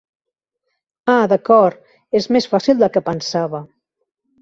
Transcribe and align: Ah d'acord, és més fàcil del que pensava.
Ah 1.17 1.19
d'acord, 1.35 1.93
és 2.23 2.31
més 2.39 2.51
fàcil 2.55 2.83
del 2.83 2.93
que 2.97 3.07
pensava. 3.13 3.65